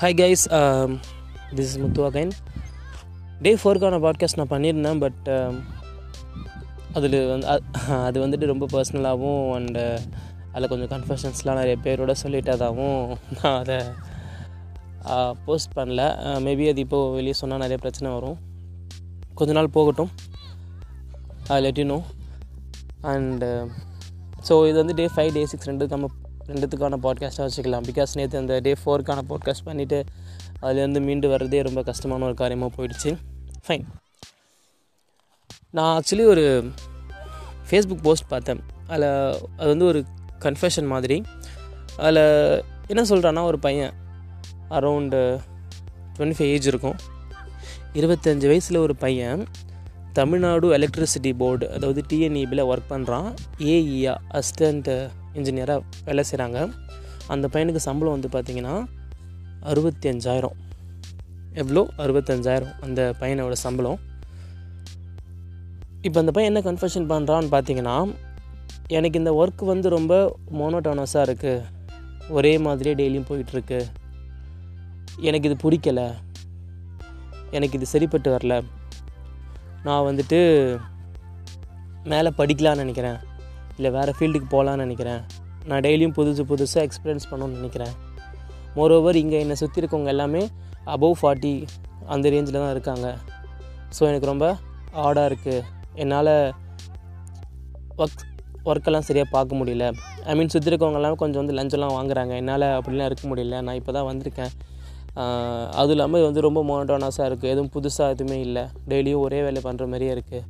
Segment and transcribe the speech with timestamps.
[0.00, 0.42] Hi guys
[1.56, 2.30] this is Muthu again
[3.42, 5.56] day ஃபோருக்கான podcast நான் பண்ணியிருந்தேன் but um,
[6.94, 7.46] அதில் வந்து
[8.06, 9.82] அது வந்துட்டு ரொம்ப பர்சனலாகவும் அண்டு
[10.52, 13.02] அதில் கொஞ்சம் கன்ஃபெஷன்ஸ்லாம் நிறைய பேரோட சொல்லிட்டதாகவும்
[13.36, 13.78] நான் அதை
[15.46, 16.06] போஸ்ட் பண்ணல.
[16.46, 18.38] மேபி அது இப்போது வெளியே சொன்னால் நிறைய பிரச்சனை வரும்.
[19.34, 20.10] கொஞ்ச நாள் போகட்டும்.
[21.66, 22.00] Let you know
[23.12, 23.50] and
[24.48, 26.10] so இது வந்து டே ஃபைவ் டே சிக்ஸ் ரெண்டுக்கான
[26.50, 27.82] ரெண்டுத்துக்கான பாட்காஸ்ட்டாக வச்சுக்கலாம்.
[27.90, 30.02] பிகாஸ் நேற்று அந்த டே ஃபோருக்கான பாட்காஸ்ட் பண்ணிவிட்டு
[30.62, 33.16] அதுலேருந்து மீண்டு வர்றதே ரொம்ப கஷ்டமான ஒரு காரியமாக போயிடுச்சு.
[33.66, 33.84] ஃபைன்
[35.70, 36.70] நான் ஆக்சுவலி ஒரு
[37.70, 38.62] ஃபேஸ்புக் போஸ்ட் பார்த்தேன்.
[38.86, 40.04] அதில் அது வந்து ஒரு
[40.38, 41.22] கன்ஃபெஷன் மாதிரி.
[41.96, 43.92] அதில் என்ன சொல்கிறான்னா ஒரு பையன்
[44.70, 45.40] அரவுண்டு
[46.18, 46.96] டுவெண்ட்டி ஃபைவ் ஏஜ் இருக்கும்.
[47.94, 49.46] இருபத்தஞ்சி வயசில் ஒரு பையன்
[50.12, 56.58] தமிழ்நாடு எலக்ட்ரிசிட்டி போர்டு அதாவது டிஎன்இபியில் ஒர்க் பண்ணுறான் ஏஇஆ அசிஸ்டண்ட் இன்ஜினியராக வேலை செய்கிறாங்க
[57.26, 58.74] அந்த பையனுக்கு சம்பளம் வந்து பார்த்திங்கன்னா
[59.60, 60.56] அறுபத்தி அஞ்சாயிரம்
[61.52, 63.98] எவ்வளோ அறுபத்தஞ்சாயிரம் அந்த பையனோட சம்பளம்.
[66.02, 67.96] இப்போ அந்த பையன் என்ன கன்ஃபெஷன் பண்ணுறான்னு பார்த்தீங்கன்னா
[68.86, 71.64] எனக்கு இந்த ஒர்க் வந்து ரொம்ப மோனோட்டோனஸாக இருக்குது
[72.28, 73.80] ஒரே மாதிரியே டெய்லியும் போயிட்டுருக்கு
[75.28, 76.14] எனக்கு இது பிடிக்கல.
[77.50, 78.64] எனக்கு இது சரிப்பட்டு வரல.
[79.82, 80.38] நான் வந்துட்டு
[82.04, 83.18] மேலே படிக்கலான்னு நினைக்கிறேன்.
[83.80, 85.20] இல்லை வேறு ஃபீல்டுக்கு போகலான்னு நினைக்கிறேன்.
[85.68, 87.94] நான் டெய்லியும் புதுசு புதுசாக எக்ஸ்பீரியன்ஸ் பண்ணணும்னு நினைக்கிறேன்.
[88.78, 90.42] மோரோவர் இங்கே என்னை சுற்றி இருக்கவங்க எல்லாமே
[90.94, 91.52] அபவ் ஃபார்ட்டி
[92.14, 93.06] அந்த ரேஞ்சில் தான் இருக்காங்க.
[93.96, 94.46] ஸோ எனக்கு ரொம்ப
[95.04, 95.64] ஆடாக இருக்குது
[96.02, 96.32] என்னால்
[98.02, 98.22] ஒர்க்
[98.70, 99.84] ஒர்க்கெல்லாம் சரியாக பார்க்க முடியல.
[100.30, 102.32] ஐ மீன் சுற்றி இருக்கவங்கெல்லாம் கொஞ்சம் வந்து லஞ்சம்லாம் வாங்குறாங்க.
[102.42, 103.58] என்னால் அப்படிலாம் இருக்க முடியல.
[103.66, 104.52] நான் இப்போ தான் வந்திருக்கேன்.
[105.80, 108.64] அதுவும் இல்லாமல் இது வந்து ரொம்ப மோனோட்டோனஸாக இருக்குது எதுவும் புதுசாக எதுவுமே இல்லை.
[108.90, 110.44] டெய்லியும் ஒரே வேலை பண்ணுற மாதிரியே இருக்குது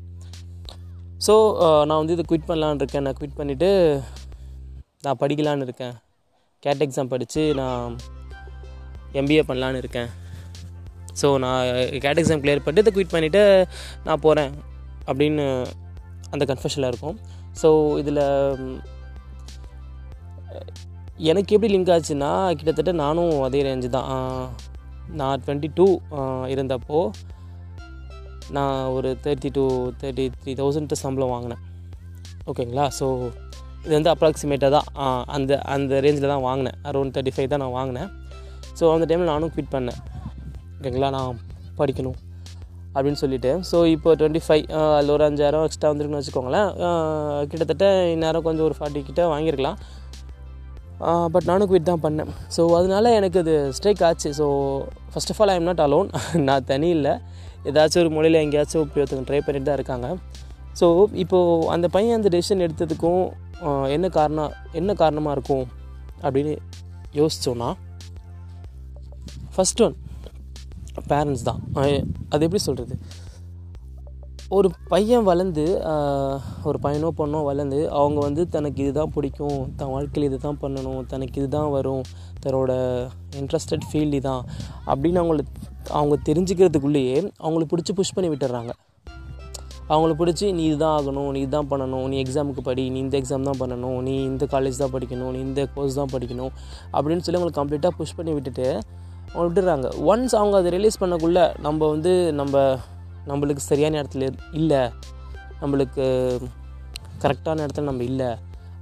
[1.31, 3.05] ஸோ uh, நான் வந்து இதை குவிட் பண்ணலான்னு இருக்கேன்.
[3.06, 3.69] நான் குவிட் பண்ணிவிட்டு
[5.05, 5.92] நான் படிக்கலான்னு இருக்கேன்.
[6.62, 7.92] கேட் எக்ஸாம் படித்து நான்
[9.20, 10.08] எம்பிஏ பண்ணலான்னு இருக்கேன்.
[11.20, 11.61] ஸோ நான்
[12.05, 13.42] கேட் எக்ஸாம் கிளியர் பண்ணிட்டு இதை குவிட் பண்ணிவிட்டு
[14.07, 14.52] நான் போகிறேன்
[15.11, 15.45] அப்படின்னு
[16.33, 17.18] அந்த கன்ஃபெஷனில் இருக்கும்.
[17.61, 17.70] ஸோ
[18.02, 18.24] இதில்
[21.33, 24.11] எனக்கு எப்படி லிங்க் ஆச்சுன்னா கிட்டத்தட்ட நானும் அதே ரேஞ்சு தான்.
[25.20, 25.89] நான் டுவெண்ட்டி டூ
[26.55, 27.02] இருந்தப்போ
[28.56, 29.64] நான் ஒரு thirty two
[30.02, 31.62] thirty three thousand சம்பளம் வாங்கினேன்.
[32.50, 33.06] ஓகேங்களா ஸோ
[33.84, 34.88] இது வந்து அப்ராக்சிமேட்டாக தான்
[35.36, 36.78] அந்த அந்த ரேஞ்சில் தான் வாங்கினேன்.
[36.88, 38.11] அரௌண்ட் தேர்ட்டி ஃபைவ் தான் நான் வாங்கினேன்.
[38.78, 40.00] ஸோ அந்த டைமில் நானும் குவிட் பண்ணேன்.
[40.78, 41.38] ஓகேங்களா நான்
[41.78, 42.18] படிக்கணும்
[42.94, 43.50] அப்படின்னு சொல்லிட்டு.
[43.70, 44.64] ஸோ இப்போ டுவெண்ட்டி ஃபைவ்
[44.96, 46.70] அதில் ஒரு அஞ்சாயிரம் எக்ஸ்ட்ரா வந்துருக்குன்னு வச்சுக்கோங்களேன்.
[47.50, 49.78] கிட்டத்தட்ட இந்நேரம் கொஞ்சம் ஒரு ஃபார்ட்டி கிட்ட வாங்கியிருக்கலாம்.
[51.34, 52.30] பட் நானும் குவிட் தான் பண்ணேன்.
[52.55, 54.30] ஸோ அதனால எனக்கு இது ஸ்ட்ரைக் ஆச்சு.
[54.40, 54.46] So
[55.12, 56.11] first of all I am not alone
[56.48, 57.14] நான் தனி இல்லை
[57.69, 60.09] ஏதாச்சும் ஒரு மொழியில் எங்கேயாச்சும் இப்படி ஒருத்தவங்க ட்ரை பண்ணிட்டு தான் இருக்காங்க.
[60.81, 60.87] ஸோ
[61.23, 63.25] இப்போது அந்த பையன் அந்த டெசிஷன் எடுத்ததுக்கும்
[63.95, 65.67] என்ன காரணம் என்ன காரணமாக இருக்கும்
[66.25, 66.55] அப்படின்னு
[67.21, 67.71] யோசிச்சோன்னா
[69.55, 69.97] ஃபஸ்ட் ஒன்
[71.11, 71.61] பேரண்ட்ஸ் தான்.
[72.33, 72.95] அது எப்படி சொல்கிறது
[74.50, 75.64] ஒரு பையன் வளர்ந்து
[76.64, 81.36] ஒரு பையனோ பொண்ணோ வளர்ந்து அவங்க வந்து தனக்கு இதுதான் பிடிக்கும் தன் வாழ்க்கையில் இது தான் பண்ணணும் தனக்கு
[81.40, 82.02] இதுதான் வரும்
[82.44, 82.72] தன்னோட
[83.40, 84.42] இன்ட்ரெஸ்டட் ஃபீல்டு இதுதான்
[84.86, 85.44] அப்படின்னு அவங்கள
[85.90, 88.72] அவங்க தெரிஞ்சுக்கிறதுக்குள்ளேயே அவங்களுக்கு பிடிச்சி புஷ் பண்ணி விட்டுறாங்க.
[89.88, 93.61] அவங்கள பிடிச்சி நீ இதுதான் ஆகணும் நீ இதுதான் பண்ணணும் நீ எக்ஸாமுக்கு படி நீ இந்த எக்ஸாம் தான்
[93.61, 96.52] பண்ணணும் நீ இந்த காலேஜ் தான் படிக்கணும் நீ இந்த கோர்ஸ் தான் படிக்கணும்
[96.92, 98.68] அப்படின்னு சொல்லி அவங்களை கம்ப்ளீட்டாக புஷ் பண்ணி விட்டுட்டு
[99.32, 99.88] அவங்க விட்டுறாங்க.
[100.12, 102.55] ஒன்ஸ் அவங்க அதை ரிலீஸ் பண்ணக்குள்ளே நம்ம வந்து நம்ம
[103.29, 104.27] நம்மளுக்கு சரியான இடத்துல
[104.61, 104.83] இல்லை
[105.63, 106.05] நம்மளுக்கு
[107.25, 108.31] கரெக்டான இடத்துல நம்ம இல்லை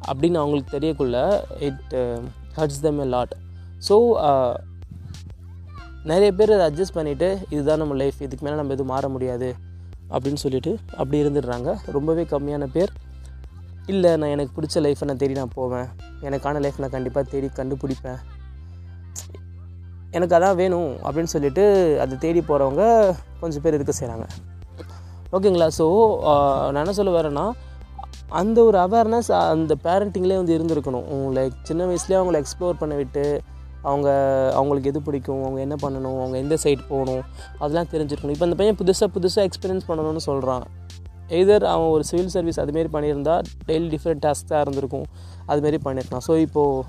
[0.09, 1.16] அப்படின்னு அவங்களுக்கு தெரியக்குள்ள
[1.69, 1.94] it
[2.59, 3.34] hurts them a lot
[3.88, 3.97] so
[6.10, 9.48] நிறைய பேர் அதை அட்ஜஸ்ட் பண்ணிவிட்டு இதுதான் நம்ம லைஃப் இதுக்கு மேலே நம்ம எதுவும் மாற முடியாது
[10.15, 11.71] அப்படின்னு சொல்லிட்டு அப்படி இருந்துடுறாங்க.
[11.97, 12.93] ரொம்பவே கம்மியான பேர்.
[13.93, 15.88] இல்லை நான் எனக்கு பிடிச்ச லைஃப்பை நான் தேடி நான் போவேன்.
[16.27, 18.21] எனக்கான லைஃப் நான் கண்டிப்பாக தேடி கண்டுபிடிப்பேன்.
[20.16, 21.64] எனக்கு அதான் வேணும் அப்படின்னு சொல்லிட்டு
[22.02, 22.84] அதை தேடி போகிறவங்க
[23.41, 24.26] கொஞ்சம் பேர் இருக்க செய்கிறாங்க
[25.36, 25.69] ஓகேங்களா?
[25.78, 25.86] ஸோ
[26.72, 27.46] நான் என்ன சொல்ல வரேன்னா
[28.41, 31.06] அந்த ஒரு அவேர்னஸ் அந்த பேரண்டிங்லேயே வந்து இருந்திருக்கணும்.
[31.36, 33.24] லைக் சின்ன வயசுலேயே அவங்கள எக்ஸ்ப்ளோர் பண்ண விட்டு
[33.88, 34.09] அவங்க
[34.59, 37.22] அவங்களுக்கு எது பிடிக்கும் அவங்க என்ன பண்ணணும் அவங்க எந்த சைட் போகணும்
[37.62, 38.34] அதெல்லாம் தெரிஞ்சிருக்கணும்.
[38.36, 40.65] இப்போ அந்த பையன் புதுசாக புதுசாக எக்ஸ்பீரியன்ஸ் பண்ணணும்னு சொல்கிறான்
[41.41, 43.36] எதர் அவன் ஒரு சிவில் சர்வீஸ் அதுமாரி பண்ணியிருந்தா
[43.68, 45.06] டெய்லி டிஃப்ரெண்ட் டாஸ்க்காக இருந்திருக்கும்.
[45.53, 46.84] அதுமாரி பண்ணியிருக்கான் ஸோ இப்போது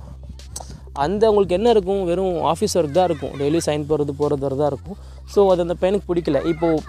[1.03, 2.01] அந்த அவங்களுக்கு என்ன இருக்கும்?
[2.09, 3.33] வெறும் ஆஃபீஸ் ஒர்க் தான் இருக்கும்.
[3.41, 4.97] டெய்லி சைன் போகிறது போகிறது தான் இருக்கும்.
[5.33, 6.39] ஸோ அது அந்த பையனுக்கு பிடிக்கல.
[6.53, 6.83] இப்போது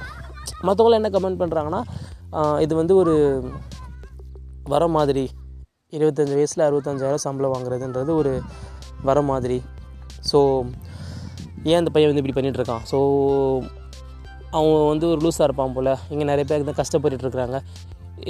[0.68, 1.82] மற்றவங்களாம் என்ன கமெண்ட் பண்ணுறாங்கன்னா
[2.64, 3.14] இது வந்து ஒரு
[4.74, 5.24] வர மாதிரி
[5.96, 8.32] இருபத்தஞ்சி வயசில் அறுபத்தஞ்சாயிரம் சம்பளம் வாங்குறதுன்றது ஒரு
[9.08, 9.58] வர மாதிரி.
[10.30, 10.38] ஸோ
[11.70, 12.98] ஏன் அந்த பையன் வந்து இப்படி பண்ணிகிட்ருக்கான் இருக்கான் ஸோ
[14.58, 15.92] அவன் வந்து ஒரு லூஸாக இருப்பான் போல்.
[16.12, 17.58] இங்கே நிறைய பேர் தான் கஷ்டப்பட்டுருக்குறாங்க இருக்கிறாங்க.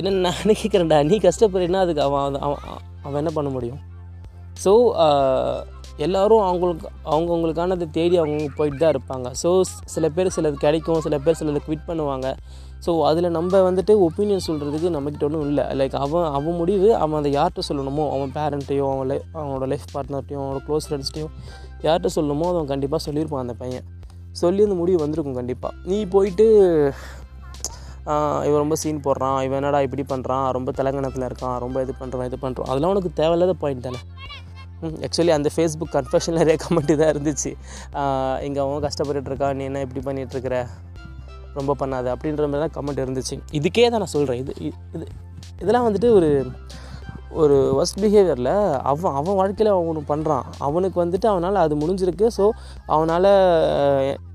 [0.00, 2.60] என்ன நான் கேட்குறேன்டா நீ கஷ்டப்படுறீன்னா அதுக்கு அவன் அவன்
[3.06, 3.80] அவன் என்ன பண்ண முடியும்?
[4.64, 4.72] ஸோ
[5.04, 5.54] uh,
[6.04, 9.48] எல்லோரும் அவங்களுக்கு அவங்கவுங்களுக்கானதை தேடி அவங்கவுங்க போயிட்டு தான் இருப்பாங்க ஸோ
[9.94, 12.28] சில பேர் சிலது கிடைக்கும் சில பேர் சிலது குவிட் பண்ணுவாங்க.
[12.84, 15.64] ஸோ அதில் நம்ம வந்துட்டு ஒப்பீனியன் சொல்கிறதுக்கு நம்மக்கிட்ட ஒன்றும் இல்லை.
[15.80, 20.42] லைக் அவன் அவன் முடிவு அவன் அதை யார்கிட்ட சொல்லணுமோ அவன் பேரண்ட்டையோ அவன் லைஃப் அவனோட லைஃப் பார்ட்னர்ட்டையும்
[20.42, 21.34] அவனோட க்ளோஸ் ஃப்ரெண்ட்ஸ்ட்டையும்
[21.86, 23.86] யார்கிட்ட சொல்லணுமோ அவன் கண்டிப்பாக சொல்லியிருப்பான் அந்த பையன்.
[24.42, 26.46] சொல்லி அந்த முடிவு வந்திருக்கும் கண்டிப்பாக நீ போயிட்டு
[28.48, 32.38] இவன் ரொம்ப சீன் போடுறான் இவன் என்னடா இப்படி பண்ணுறான் ரொம்ப தெலங்கணத்தில் இருக்கான் ரொம்ப இது பண்ணுறான் இது
[32.44, 34.00] பண்ணுறான் அதெல்லாம் உனக்கு தேவையில்லாத பாயிண்ட் தானே.
[35.06, 37.50] ஆக்சுவலி அந்த ஃபேஸ்புக் கன்ஃபெஷன் நிறைய கமெண்ட் தான் இருந்துச்சு
[38.46, 40.58] இங்கே அவன் கஷ்டப்பட்டு இருக்கான் நீ என்ன இப்படி பண்ணிகிட்ருக்குற
[41.58, 43.36] ரொம்ப பண்ணாத அப்படின்ற மாதிரி தான் கமெண்ட் இருந்துச்சு.
[43.58, 44.52] இதுக்கே தான் நான் சொல்கிறேன் இது
[44.96, 45.06] இது
[45.62, 46.28] இதெல்லாம் வந்துட்டு ஒரு
[47.40, 48.54] ஒரு ஒஸ்ட் பிஹேவியரில்
[48.90, 52.26] அவன் அவன் வாழ்க்கையில் அவன் ஒன்று பண்ணுறான் அவனுக்கு வந்துட்டு அவனால் அது முடிஞ்சிருக்கு.
[52.36, 52.44] ஸோ
[52.94, 53.28] அவனால்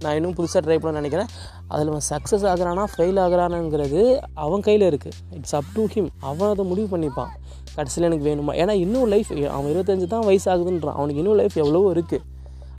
[0.04, 1.32] நான் இன்னும் புதுசாக ட்ரை பண்ண நினைக்கிறேன்.
[1.74, 4.02] அதில் அவன் சக்ஸஸ் ஆகிறானா ஃபெயில் ஆகிறானாங்கிறது
[4.46, 7.32] அவன் கையில் இருக்குது இட்ஸ் அப் டு ஹிம் அவன் அதை முடிவு பண்ணிப்பான்.
[7.78, 8.54] கடைசியில் எனக்கு வேணுமா?
[8.64, 12.24] ஏன்னா இன்னும் லைஃப் அவன் இருபத்தஞ்சு தான் வயசு ஆகுதுன்றான் அவனுக்கு இன்னும் லைஃப் எவ்வளவோ இருக்குது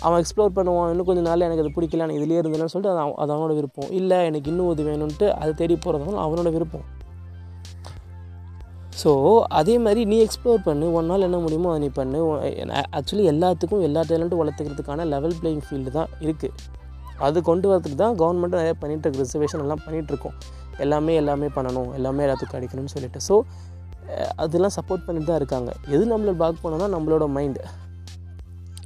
[0.07, 0.91] அவன் எக்ஸ்ப்ளோர் பண்ணுவான்.
[0.93, 3.91] இன்னும் கொஞ்சம் நாள் எனக்கு அது பிடிக்கல எனக்கு இதுலேயே இருந்தேன்னு சொல்லிட்டு அது அது அவனோட விருப்பம்.
[4.01, 6.87] இல்லை எனக்கு இன்னும் இது வேணும்ன்ட்டு அது தேடி போகிறதுனால அவனோட விருப்பம்.
[9.03, 9.11] ஸோ
[9.59, 10.87] அதே மாதிரி நீ எக்ஸ்ப்ளோர் பண்ணு.
[10.99, 12.21] ஒன் நாள் என்ன முடியுமோ அதை நீ பண்ணு.
[12.99, 16.55] ஆக்சுவலி எல்லாத்துக்கும் எல்லா டேலண்ட்டும் வளர்த்துக்கிறதுக்கான லெவல் பிளேயிங் ஃபீல்டு தான் இருக்குது
[17.27, 20.37] அது கொண்டு வரதுக்கு தான் கவர்மெண்ட்டும் நிறைய பண்ணிகிட்டு இருக்கு ரிசர்வேஷன் எல்லாம் பண்ணிகிட்ருக்கோம்
[20.85, 23.21] எல்லாமே எல்லாமே பண்ணணும் எல்லாமே எல்லாத்துக்கும் கிடைக்கணும்னு சொல்லிட்டு.
[23.29, 23.35] ஸோ
[24.43, 25.71] அதெல்லாம் சப்போர்ட் பண்ணிட்டு தான் இருக்காங்க.
[25.95, 27.63] எது நம்மளை பாக் பண்ணோன்னா நம்மளோட மைண்டு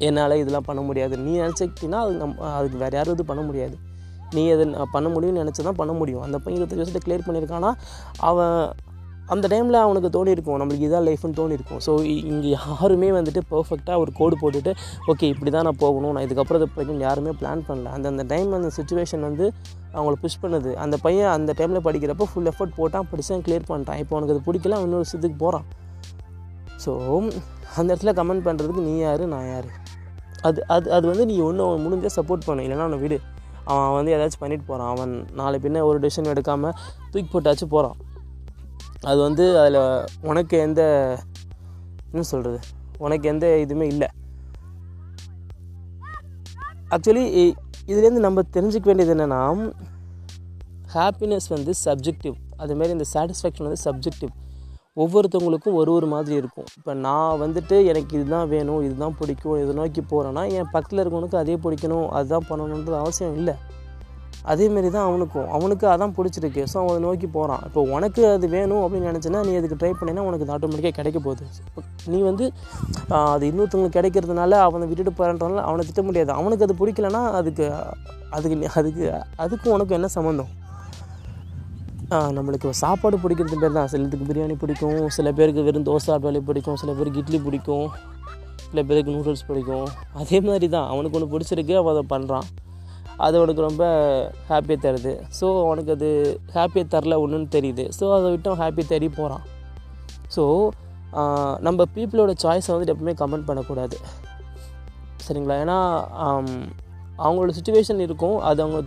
[0.08, 1.14] என்னால் இதெல்லாம் பண்ண முடியாது.
[1.24, 3.76] நீ நினச்சிக்கிட்டீங்கன்னா அது நம் அதுக்கு வேறு யாரும் இது பண்ண முடியாது.
[4.36, 6.22] நீ எதை பண்ண முடியும்னு நினச்சி தான் பண்ண முடியும்.
[6.26, 7.70] அந்த பையன் இருபத்தஞ்சு வருஷத்தை கிளியர் பண்ணியிருக்கானா
[8.28, 8.56] அவன்
[9.34, 11.92] அந்த டைமில் அவனுக்கு தோணியிருக்கும் நம்மளுக்கு இதான் லைஃப்னு தோணியிருக்கும் ஸோ
[12.30, 14.72] இங்கே யாருமே வந்துட்டு பர்ஃபெக்டாக ஒரு கோடு போட்டுட்டு
[15.12, 16.12] ஓகே இப்படி தான் நான் போகணும்.
[16.14, 17.92] நான் இதுக்கப்புறம் இதை படிக்கணும் யாருமே பிளான் பண்ணல.
[17.96, 19.46] அந்த அந்த டைம் அந்த சுச்சுவேஷன் வந்து
[19.96, 20.72] அவங்கள புஷ் பண்ணுது.
[20.84, 24.00] அந்த பையன் அந்த டைமில் படிக்கிறப்போ ஃபுல் எஃபர்ட் போட்டான் படித்தான் கிளியர் பண்ணிட்டான்.
[24.04, 25.66] இப்போ அவனுக்கு அது பிடிக்கல அவன் இன்னொரு சித்துக்கு போகிறான்
[26.84, 26.92] ஸோ
[27.78, 29.70] அந்த இடத்துல கமெண்ட் பண்ணுறதுக்கு நீ யார் நான் யார்?
[30.48, 32.64] அது அது அது வந்து நீ ஒன்று அவன் முடிஞ்சால் சப்போர்ட் பண்ணு.
[32.66, 33.18] இல்லைனா அவனை விடு.
[33.72, 36.74] அவன் வந்து ஏதாச்சும் பண்ணிட்டு போகிறான் அவன் நாளை பின்ன ஒரு டிசிஷன் எடுக்காமல்
[37.12, 37.98] தூக்கி போட்டாச்சும் போகிறான்
[39.02, 39.78] அது வந்து அதில்
[40.30, 40.80] உனக்கு எந்த
[42.12, 42.58] என்ன சொல்கிறது
[43.04, 44.08] உனக்கு எந்த இதுவுமே இல்லை.
[46.94, 47.24] ஆக்சுவலி
[47.90, 49.40] இதுலேருந்து நம்ம தெரிஞ்சுக்க வேண்டியது என்னென்னா
[50.94, 54.32] ஹாப்பினஸ் வந்து சப்ஜெக்டிவ் அதுமாரி இந்த சாட்டிஸ்ஃபேக்ஷன் வந்து சப்ஜெக்டிவ்
[55.02, 56.68] ஒவ்வொருத்தவங்களுக்கும் ஒரு ஒரு மாதிரி இருக்கும்.
[56.78, 61.54] இப்போ நான் வந்துட்டு எனக்கு இதுதான் வேணும் இதுதான் பிடிக்கும் இதை நோக்கி போகிறேன்னா என் பக்கத்தில் இருக்கவனுக்கு அதே
[61.64, 63.54] பிடிக்கணும் அதுதான் பண்ணணுன்றது அவசியம் இல்லை.
[64.52, 65.48] அதேமாரி தான் அவனுக்கும்.
[65.56, 66.62] அவனுக்கு அதான் பிடிச்சிருக்கு.
[66.72, 70.44] ஸோ அவனை நோக்கி போகிறான் இப்போ உனக்கு அது வேணும் அப்படின்னு நினச்சின்னா நீ அதுக்கு ட்ரை பண்ணினா உனக்கு
[70.46, 71.44] அது ஆட்டோமேட்டிக்காக கிடைக்க போகுது.
[72.12, 72.46] நீ வந்து
[73.32, 76.32] அது இன்னொருத்தவங்களுக்கு கிடைக்கிறதுனால அவனை விட்டுட்டு போகிறான்றனால அவனை திட்ட முடியாது.
[76.40, 77.66] அவனுக்கு அது பிடிக்கலன்னா அதுக்கு
[78.38, 79.04] அதுக்கு அதுக்கு
[79.44, 80.50] அதுக்கும் உனக்கும் என்ன சம்மந்தம்
[82.36, 83.90] நம்மளுக்கு சாப்பாடு பிடிக்கிறது பேர் தான்.
[83.90, 85.02] சிலத்துக்கு பிரியாணி பிடிக்கும்.
[85.16, 86.78] சில பேருக்கு வெறும் தோசை ஆட்வாலி பிடிக்கும்.
[86.82, 87.86] சில பேருக்கு இட்லி பிடிக்கும்.
[88.70, 89.86] சில பேருக்கு நூடுல்ஸ் பிடிக்கும்.
[90.22, 92.48] அதே மாதிரி தான் அவனுக்கு ஒன்று பிடிச்சிருக்கு அவள் அதை பண்ணுறான்
[93.26, 93.84] அது அவனுக்கு ரொம்ப
[94.50, 95.12] ஹாப்பியை தருது.
[95.38, 96.10] ஸோ அவனுக்கு அது
[96.56, 97.84] ஹாப்பியை தரல ஒன்றுன்னு தெரியுது.
[97.98, 99.44] ஸோ அதை விட்டு அவன் ஹாப்பி தேடி போகிறான்
[100.36, 100.44] ஸோ
[101.66, 103.96] நம்ம பீப்புளோட சாய்ஸை வந்து எப்பவுமே கமெண்ட் பண்ணக்கூடாது.
[105.26, 105.56] சரிங்களா?
[105.64, 105.78] ஏன்னா
[107.24, 108.36] அவங்களோட சுச்சுவேஷன் இருக்கும்.
[108.48, 108.80] அது அவங்க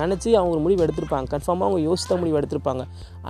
[0.00, 1.26] நினச்சி அவங்க ஒரு முடிவு எடுத்திருப்பாங்க.
[1.34, 2.82] கன்ஃபார்மாக அவங்க யோசித்த முடிவு எடுத்திருப்பாங்க.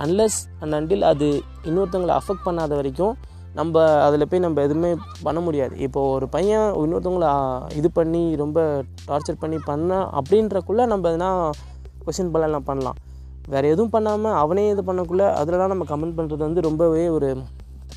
[0.03, 1.27] அன்லஸ் அண்ட் அண்டில் அது
[1.69, 3.13] இன்னொருத்தவங்களை அஃபெக்ட் பண்ணாத வரைக்கும்
[3.57, 4.89] நம்ம அதில் போய் நம்ம எதுவுமே
[5.25, 5.73] பண்ண முடியாது.
[5.85, 7.27] இப்போது ஒரு பையன் இன்னொருத்தவங்கள
[7.79, 8.59] இது பண்ணி ரொம்ப
[9.07, 11.29] டார்ச்சர் பண்ணி பண்ண அப்படின்றக்குள்ளே நம்ம எதுனா
[12.05, 12.97] கொஷின் பண்ணலாம் பண்ணலாம்.
[13.53, 17.29] வேறு எதுவும் பண்ணாமல் அவனே இது பண்ணக்குள்ளே அதிலலாம் நம்ம கமெண்ட் பண்ணுறது வந்து ரொம்பவே ஒரு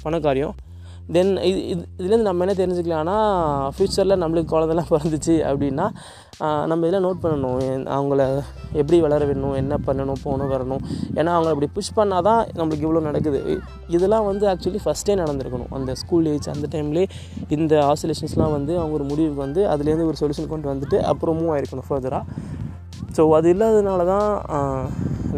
[0.03, 0.55] பண காரியம்
[1.15, 3.17] தென் இது இது இதுலேருந்து நம்ம என்ன தெரிஞ்சுக்கலாம்னா
[3.75, 5.87] ஃப்யூச்சரில் நம்மளுக்கு குழந்தைலாம் பிறந்துச்சு அப்படின்னா
[6.71, 7.59] நம்ம இதெல்லாம் நோட் பண்ணணும்.
[7.97, 8.21] அவங்கள
[8.81, 10.83] எப்படி வளர வேணும் என்ன பண்ணணும் போகணும் வரணும்.
[11.19, 13.41] ஏன்னா அவங்கள அப்படி புஷ் பண்ணால் தான் நம்மளுக்கு இவ்வளோ நடக்குது.
[13.97, 15.73] இதெல்லாம் வந்து ஆக்சுவலி ஃபஸ்ட்டே நடந்திருக்கணும்.
[15.79, 17.09] அந்த ஸ்கூல் ஏஜ் அந்த டைம்லேயே
[17.59, 21.89] இந்த ஆசோலேஷன்ஸ்லாம் வந்து அவங்க ஒரு முடிவுக்கு வந்து அதுலேருந்து ஒரு சொல்யூஷன் கொண்டு வந்துட்டு அப்புறம் மூவ் ஆயிருக்கணும்
[21.91, 22.25] ஃபர்தராக
[23.17, 24.29] ஸோ அது இல்லாததுனால தான்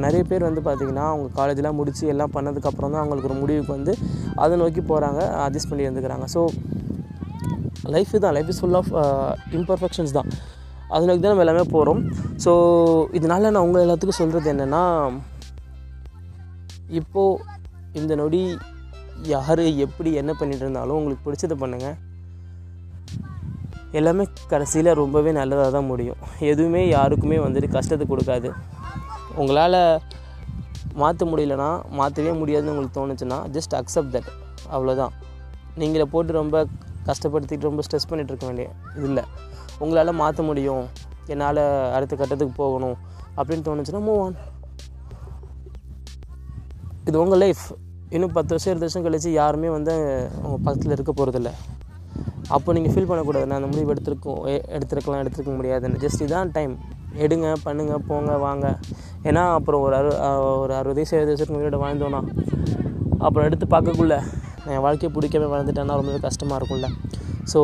[0.05, 3.93] நிறைய பேர் வந்து பார்த்திங்கன்னா அவங்க காலேஜெலாம் முடித்து எல்லாம் பண்ணதுக்கப்புறம் தான் அவங்களுக்கு ஒரு முடிவுக்கு வந்து
[4.45, 6.27] அதை நோக்கி போகிறாங்க அட்ஜஸ்ட் பண்ணி இருந்துக்கிறாங்க.
[6.35, 6.43] ஸோ
[7.95, 8.35] லைஃப் தான்.
[8.37, 8.93] Life is full of
[9.59, 10.31] imperfections தான்.
[10.95, 12.01] அது நோக்கி தான் நம்ம எல்லாமே போகிறோம்
[12.45, 12.53] ஸோ
[13.19, 14.83] இதனால் நான் உங்கள் எல்லாத்துக்கும் சொல்கிறது என்னென்னா
[17.01, 17.53] இப்போது
[18.01, 18.43] இந்த நொடி
[19.35, 21.97] யார் எப்படி என்ன பண்ணிகிட்டு இருந்தாலும் உங்களுக்கு பிடிச்சதை பண்ணுங்கள்
[23.99, 26.21] எல்லாமே கடைசியில் ரொம்பவே நல்லதாக தான் முடியும்.
[26.53, 28.49] எதுவுமே யாருக்குமே வந்துட்டு கஷ்டத்தை கொடுக்காது.
[29.37, 30.01] உங்களால்
[30.95, 34.27] மாற்ற முடியலனா மாற்றவே முடியாதுன்னு உங்களுக்கு தோணுச்சுன்னா ஜஸ்ட் அக்செப்ட் தட்
[34.73, 35.09] அவ்வளோதான்
[35.75, 36.67] நீங்களே போட்டு ரொம்ப
[37.07, 39.23] கஷ்டப்படுத்திட்டு ரொம்ப ஸ்ட்ரெஸ் பண்ணிகிட்டு இருக்க வேண்டிய இது இல்லை.
[39.79, 40.87] உங்களால் மாற்ற முடியும்.
[41.27, 42.97] என்னால் அடுத்த கட்டத்துக்கு போகணும்.
[43.37, 44.37] அப்படின்னு தோணுச்சுன்னா மூவ் ஆன்
[47.05, 47.61] இது உங்கள் லைஃப்
[48.09, 49.95] இன்னும் பத்து வருஷம் இருபது வருஷம் கழிச்சு யாருமே வந்து
[50.43, 51.51] உங்கள் பக்கத்தில் இருக்க போகிறதில்ல
[52.49, 53.47] அப்போ நீங்கள் ஃபீல் பண்ணக்கூடாது.
[53.47, 55.99] நான் அந்த முடிவு எடுத்திருக்கோம் எ- எடுத்திருக்கலாம் எடுத்துருக்க முடியாதுன்னு.
[55.99, 56.79] ஜஸ்ட் இதான் டைம்
[57.17, 58.79] எடுங்க பண்ணுங்கள் போங்க வாங்க.
[59.29, 60.11] ஏன்னா அப்புறம் ஒரு அறு
[60.63, 62.21] ஒரு அறுபது வயசு எழுபது வயசுக்கு முன்னாடி வாழ்ந்தோன்னா
[63.27, 64.17] அப்புறம் எடுத்து பார்க்கக்குள்ள
[64.73, 66.89] என் வாழ்க்கையை பிடிக்காம வளர்ந்துட்டேன்னா ரொம்பவே கஷ்டமாக இருக்கும்ல.
[67.53, 67.61] ஸோ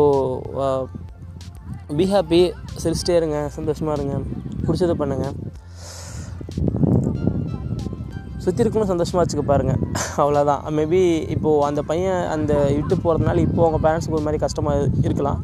[1.99, 2.41] பி ஹாப்பி
[2.83, 4.17] சிரிச்சிட்டே இருங்க சந்தோஷமாக இருங்க
[4.67, 5.37] பிடிச்சதை பண்ணுங்கள்
[8.45, 9.81] சுற்றி இருக்கணும் சந்தோஷமாக வச்சுக்க பாருங்கள்
[10.23, 11.01] அவ்வளோதான் மேபி
[11.35, 15.41] இப்போது அந்த பையன் அந்த விட்டு போகிறதுனால இப்போது அவங்க பேரண்ட்ஸுக்கு ஒரு மாதிரி கஷ்டமாக இருக்கலாம்.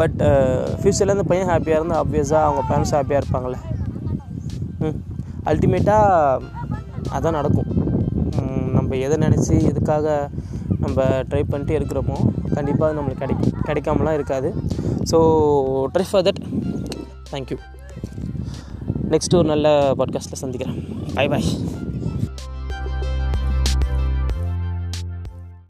[0.00, 0.18] பட்
[0.80, 3.60] ஃப்யூச்சரில் அந்த பையன் ஹாப்பியாக இருந்தால் ஆப்வியஸாக அவங்க பேரண்ட்ஸ் ஹாப்பியாக இருப்பாங்கள்ல
[5.50, 6.42] அல்டிமேட்டாக
[7.16, 7.70] அதான் நடக்கும்.
[8.76, 10.06] நம்ம எதை நினச்சி எதுக்காக
[10.82, 12.16] நம்ம ட்ரை பண்ணிட்டு இருக்கிறோமோ
[12.56, 14.48] கண்டிப்பாக அது நம்மளுக்கு கிடைக்கும் கிடைக்காமலாம் இருக்காது.
[15.10, 15.18] So
[15.94, 16.42] try for that
[17.32, 17.58] thank you
[19.14, 19.68] next ஒரு நல்ல
[20.00, 20.78] பாட்காஸ்ட்டில் சந்திக்கிறேன்.
[21.18, 21.48] Bye bye